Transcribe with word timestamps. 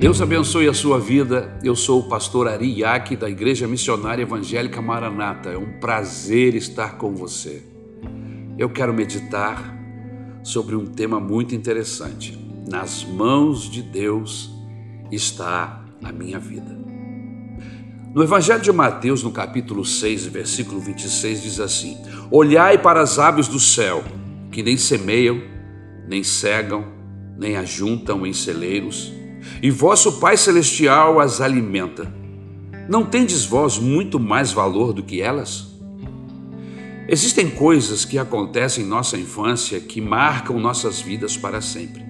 Deus 0.00 0.20
abençoe 0.22 0.68
a 0.68 0.72
sua 0.72 1.00
vida. 1.00 1.58
Eu 1.60 1.74
sou 1.74 1.98
o 1.98 2.08
pastor 2.08 2.46
Ari 2.46 2.82
Yaque, 2.82 3.16
da 3.16 3.28
Igreja 3.28 3.66
Missionária 3.66 4.22
Evangélica 4.22 4.80
Maranata. 4.80 5.48
É 5.48 5.58
um 5.58 5.80
prazer 5.80 6.54
estar 6.54 6.96
com 6.96 7.16
você. 7.16 7.64
Eu 8.56 8.70
quero 8.70 8.94
meditar 8.94 9.76
sobre 10.44 10.76
um 10.76 10.86
tema 10.86 11.18
muito 11.18 11.52
interessante. 11.52 12.38
Nas 12.70 13.02
mãos 13.02 13.68
de 13.68 13.82
Deus 13.82 14.48
está 15.10 15.84
a 16.00 16.12
minha 16.12 16.38
vida. 16.38 16.78
No 18.14 18.22
Evangelho 18.22 18.62
de 18.62 18.70
Mateus, 18.70 19.24
no 19.24 19.32
capítulo 19.32 19.84
6, 19.84 20.26
versículo 20.26 20.78
26, 20.78 21.42
diz 21.42 21.58
assim: 21.58 21.98
Olhai 22.30 22.78
para 22.78 23.00
as 23.00 23.18
aves 23.18 23.48
do 23.48 23.58
céu, 23.58 24.04
que 24.52 24.62
nem 24.62 24.76
semeiam, 24.76 25.42
nem 26.06 26.22
cegam, 26.22 26.84
nem 27.36 27.56
ajuntam 27.56 28.24
em 28.24 28.32
celeiros, 28.32 29.17
e 29.62 29.70
vosso 29.70 30.20
Pai 30.20 30.36
Celestial 30.36 31.20
as 31.20 31.40
alimenta. 31.40 32.12
Não 32.88 33.04
tendes 33.04 33.44
vós 33.44 33.78
muito 33.78 34.18
mais 34.18 34.52
valor 34.52 34.92
do 34.92 35.02
que 35.02 35.20
elas? 35.20 35.68
Existem 37.08 37.48
coisas 37.48 38.04
que 38.04 38.18
acontecem 38.18 38.84
em 38.84 38.88
nossa 38.88 39.16
infância 39.16 39.80
que 39.80 40.00
marcam 40.00 40.58
nossas 40.58 41.00
vidas 41.00 41.36
para 41.36 41.60
sempre. 41.60 42.04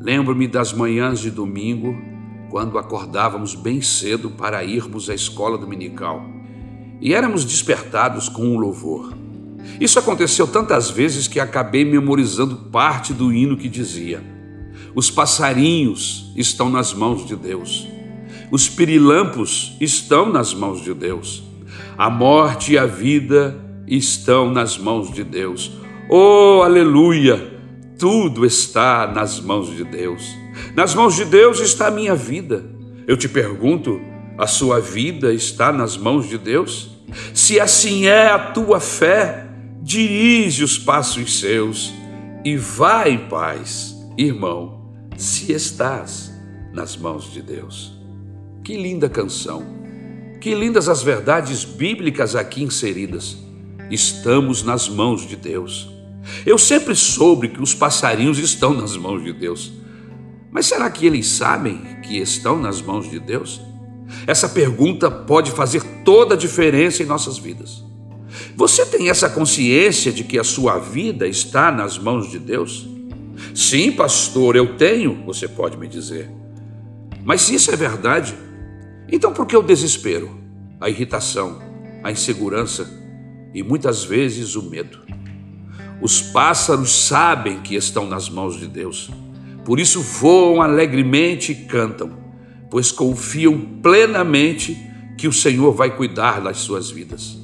Lembro-me 0.00 0.46
das 0.46 0.72
manhãs 0.72 1.18
de 1.18 1.30
domingo, 1.30 1.96
quando 2.50 2.78
acordávamos 2.78 3.54
bem 3.54 3.80
cedo 3.82 4.30
para 4.30 4.62
irmos 4.62 5.10
à 5.10 5.14
escola 5.14 5.58
dominical 5.58 6.24
e 7.00 7.12
éramos 7.12 7.44
despertados 7.44 8.28
com 8.28 8.42
um 8.42 8.58
louvor. 8.58 9.12
Isso 9.80 9.98
aconteceu 9.98 10.46
tantas 10.46 10.90
vezes 10.90 11.26
que 11.26 11.40
acabei 11.40 11.84
memorizando 11.84 12.56
parte 12.70 13.12
do 13.12 13.32
hino 13.32 13.56
que 13.56 13.68
dizia: 13.68 14.22
os 14.94 15.10
passarinhos 15.10 16.30
estão 16.36 16.70
nas 16.70 16.94
mãos 16.94 17.26
de 17.26 17.34
Deus. 17.34 17.88
Os 18.50 18.68
pirilampos 18.68 19.76
estão 19.80 20.30
nas 20.30 20.54
mãos 20.54 20.82
de 20.82 20.94
Deus. 20.94 21.42
A 21.98 22.08
morte 22.08 22.74
e 22.74 22.78
a 22.78 22.86
vida 22.86 23.58
estão 23.86 24.50
nas 24.50 24.78
mãos 24.78 25.12
de 25.12 25.24
Deus. 25.24 25.72
Oh, 26.08 26.62
aleluia! 26.62 27.52
Tudo 27.98 28.46
está 28.46 29.10
nas 29.12 29.40
mãos 29.40 29.74
de 29.74 29.82
Deus. 29.82 30.22
Nas 30.76 30.94
mãos 30.94 31.16
de 31.16 31.24
Deus 31.24 31.58
está 31.58 31.88
a 31.88 31.90
minha 31.90 32.14
vida. 32.14 32.64
Eu 33.06 33.16
te 33.16 33.28
pergunto, 33.28 34.00
a 34.38 34.46
sua 34.46 34.80
vida 34.80 35.32
está 35.32 35.72
nas 35.72 35.96
mãos 35.96 36.28
de 36.28 36.38
Deus? 36.38 36.90
Se 37.32 37.58
assim 37.58 38.06
é 38.06 38.28
a 38.28 38.38
tua 38.38 38.78
fé, 38.78 39.46
dirige 39.82 40.62
os 40.62 40.78
passos 40.78 41.40
seus 41.40 41.92
e 42.44 42.56
vai 42.56 43.12
em 43.12 43.18
paz, 43.28 43.94
irmão 44.16 44.83
se 45.16 45.52
estás 45.52 46.32
nas 46.72 46.96
mãos 46.96 47.32
de 47.32 47.40
Deus. 47.40 47.92
Que 48.62 48.76
linda 48.76 49.08
canção! 49.08 49.62
Que 50.40 50.54
lindas 50.54 50.88
as 50.88 51.02
verdades 51.02 51.64
bíblicas 51.64 52.36
aqui 52.36 52.62
inseridas. 52.62 53.38
Estamos 53.90 54.62
nas 54.62 54.88
mãos 54.88 55.26
de 55.26 55.36
Deus. 55.36 55.88
Eu 56.44 56.58
sempre 56.58 56.94
soube 56.94 57.48
que 57.48 57.62
os 57.62 57.74
passarinhos 57.74 58.38
estão 58.38 58.74
nas 58.74 58.96
mãos 58.96 59.22
de 59.22 59.32
Deus. 59.32 59.72
Mas 60.50 60.66
será 60.66 60.90
que 60.90 61.06
eles 61.06 61.26
sabem 61.26 61.80
que 62.02 62.18
estão 62.18 62.58
nas 62.58 62.82
mãos 62.82 63.08
de 63.08 63.18
Deus? 63.18 63.60
Essa 64.26 64.48
pergunta 64.48 65.10
pode 65.10 65.50
fazer 65.50 65.82
toda 66.04 66.34
a 66.34 66.38
diferença 66.38 67.02
em 67.02 67.06
nossas 67.06 67.38
vidas. 67.38 67.82
Você 68.56 68.84
tem 68.86 69.08
essa 69.08 69.28
consciência 69.28 70.12
de 70.12 70.24
que 70.24 70.38
a 70.38 70.44
sua 70.44 70.78
vida 70.78 71.26
está 71.26 71.70
nas 71.70 71.98
mãos 71.98 72.30
de 72.30 72.38
Deus? 72.38 72.86
Sim, 73.52 73.92
pastor, 73.92 74.56
eu 74.56 74.76
tenho, 74.76 75.24
você 75.24 75.48
pode 75.48 75.76
me 75.76 75.88
dizer. 75.88 76.30
Mas 77.24 77.42
se 77.42 77.54
isso 77.54 77.70
é 77.70 77.76
verdade, 77.76 78.34
então 79.10 79.32
por 79.32 79.46
que 79.46 79.56
o 79.56 79.62
desespero, 79.62 80.30
a 80.80 80.88
irritação, 80.90 81.60
a 82.02 82.12
insegurança 82.12 82.88
e 83.54 83.62
muitas 83.62 84.04
vezes 84.04 84.54
o 84.54 84.62
medo? 84.62 84.98
Os 86.00 86.20
pássaros 86.20 86.90
sabem 86.90 87.60
que 87.60 87.74
estão 87.74 88.06
nas 88.06 88.28
mãos 88.28 88.58
de 88.58 88.66
Deus, 88.66 89.10
por 89.64 89.80
isso 89.80 90.02
voam 90.02 90.60
alegremente 90.60 91.52
e 91.52 91.54
cantam, 91.54 92.10
pois 92.70 92.92
confiam 92.92 93.58
plenamente 93.82 94.76
que 95.16 95.26
o 95.26 95.32
Senhor 95.32 95.72
vai 95.72 95.96
cuidar 95.96 96.40
das 96.40 96.58
suas 96.58 96.90
vidas. 96.90 97.38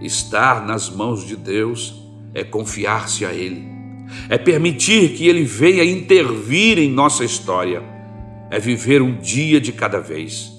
Estar 0.00 0.66
nas 0.66 0.90
mãos 0.90 1.24
de 1.24 1.36
Deus 1.36 2.02
é 2.34 2.42
confiar-se 2.42 3.24
a 3.24 3.32
Ele 3.32 3.71
é 4.28 4.38
permitir 4.38 5.10
que 5.10 5.28
Ele 5.28 5.44
venha 5.44 5.84
intervir 5.84 6.78
em 6.78 6.90
nossa 6.90 7.24
história, 7.24 7.82
é 8.50 8.58
viver 8.58 9.02
um 9.02 9.16
dia 9.16 9.60
de 9.60 9.72
cada 9.72 9.98
vez, 9.98 10.52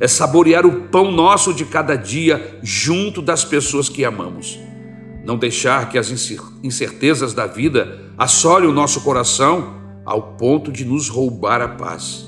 é 0.00 0.06
saborear 0.06 0.66
o 0.66 0.82
pão 0.88 1.10
nosso 1.10 1.52
de 1.52 1.64
cada 1.64 1.96
dia 1.96 2.58
junto 2.62 3.20
das 3.20 3.44
pessoas 3.44 3.88
que 3.88 4.04
amamos. 4.04 4.58
Não 5.24 5.36
deixar 5.36 5.90
que 5.90 5.98
as 5.98 6.10
incertezas 6.62 7.34
da 7.34 7.46
vida 7.46 8.00
assolem 8.16 8.68
o 8.68 8.72
nosso 8.72 9.02
coração 9.02 9.76
ao 10.04 10.22
ponto 10.36 10.72
de 10.72 10.84
nos 10.84 11.08
roubar 11.08 11.60
a 11.60 11.68
paz. 11.68 12.26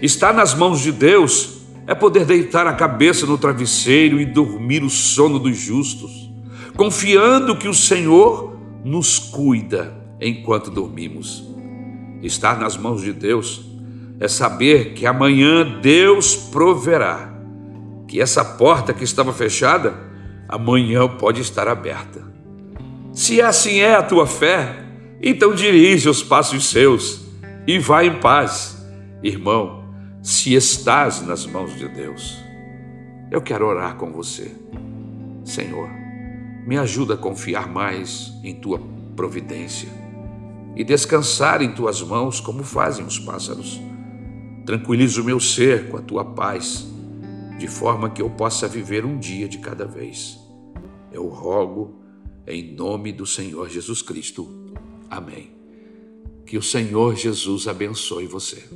Estar 0.00 0.32
nas 0.32 0.54
mãos 0.54 0.80
de 0.80 0.92
Deus 0.92 1.58
é 1.86 1.94
poder 1.94 2.24
deitar 2.24 2.66
a 2.66 2.74
cabeça 2.74 3.26
no 3.26 3.38
travesseiro 3.38 4.20
e 4.20 4.26
dormir 4.26 4.84
o 4.84 4.90
sono 4.90 5.38
dos 5.38 5.56
justos, 5.56 6.30
confiando 6.76 7.56
que 7.56 7.66
o 7.66 7.74
Senhor 7.74 8.47
nos 8.84 9.18
cuida 9.18 9.94
enquanto 10.20 10.70
dormimos. 10.70 11.44
Estar 12.22 12.58
nas 12.58 12.76
mãos 12.76 13.02
de 13.02 13.12
Deus 13.12 13.64
é 14.20 14.26
saber 14.26 14.94
que 14.94 15.06
amanhã 15.06 15.80
Deus 15.80 16.34
proverá, 16.34 17.32
que 18.06 18.20
essa 18.20 18.44
porta 18.44 18.92
que 18.92 19.04
estava 19.04 19.32
fechada, 19.32 19.94
amanhã 20.48 21.06
pode 21.06 21.40
estar 21.40 21.68
aberta. 21.68 22.22
Se 23.12 23.40
assim 23.40 23.78
é 23.78 23.94
a 23.94 24.02
tua 24.02 24.26
fé, 24.26 24.84
então 25.20 25.54
dirige 25.54 26.08
os 26.08 26.22
passos 26.22 26.68
seus 26.70 27.26
e 27.66 27.78
vai 27.78 28.06
em 28.06 28.18
paz, 28.18 28.84
irmão, 29.22 29.84
se 30.22 30.54
estás 30.54 31.22
nas 31.22 31.46
mãos 31.46 31.76
de 31.76 31.88
Deus. 31.88 32.38
Eu 33.30 33.40
quero 33.40 33.66
orar 33.66 33.96
com 33.96 34.10
você. 34.10 34.50
Senhor, 35.44 35.88
me 36.68 36.76
ajuda 36.76 37.14
a 37.14 37.16
confiar 37.16 37.66
mais 37.66 38.30
em 38.44 38.54
tua 38.54 38.78
providência 39.16 39.88
e 40.76 40.84
descansar 40.84 41.62
em 41.62 41.72
tuas 41.72 42.02
mãos 42.02 42.40
como 42.40 42.62
fazem 42.62 43.06
os 43.06 43.18
pássaros. 43.18 43.80
Tranquiliza 44.66 45.22
o 45.22 45.24
meu 45.24 45.40
ser 45.40 45.88
com 45.88 45.96
a 45.96 46.02
tua 46.02 46.26
paz, 46.26 46.86
de 47.58 47.66
forma 47.66 48.10
que 48.10 48.20
eu 48.20 48.28
possa 48.28 48.68
viver 48.68 49.06
um 49.06 49.18
dia 49.18 49.48
de 49.48 49.56
cada 49.60 49.86
vez. 49.86 50.38
Eu 51.10 51.26
rogo 51.28 52.02
em 52.46 52.74
nome 52.74 53.14
do 53.14 53.24
Senhor 53.24 53.70
Jesus 53.70 54.02
Cristo. 54.02 54.46
Amém. 55.08 55.50
Que 56.44 56.58
o 56.58 56.62
Senhor 56.62 57.16
Jesus 57.16 57.66
abençoe 57.66 58.26
você. 58.26 58.68